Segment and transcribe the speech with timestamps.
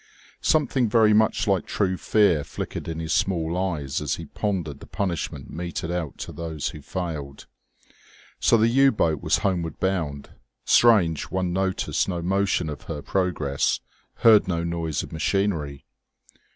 [0.41, 4.87] Something very much like true fear flickered in his small eyes as he pondered the
[4.87, 7.45] punishment meted out to those who failed.
[8.39, 10.31] So the U boat was homeward bound!
[10.65, 13.79] Strange one noticed no motion of her progress,
[14.25, 15.85] heard no noise of machinery.